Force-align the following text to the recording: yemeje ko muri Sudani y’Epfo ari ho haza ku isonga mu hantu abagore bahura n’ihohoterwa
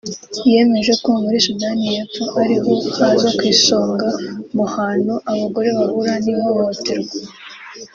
yemeje 0.51 0.93
ko 1.03 1.09
muri 1.23 1.37
Sudani 1.45 1.85
y’Epfo 1.95 2.23
ari 2.41 2.55
ho 2.61 2.71
haza 2.95 3.29
ku 3.37 3.43
isonga 3.53 4.07
mu 4.55 4.65
hantu 4.75 5.13
abagore 5.31 5.69
bahura 5.77 6.13
n’ihohoterwa 6.23 7.13